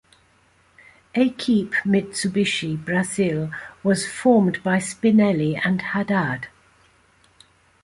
[1.13, 3.51] Equipe Mitsubishi Brasil
[3.83, 6.47] was formed by Spinelli and Haddad.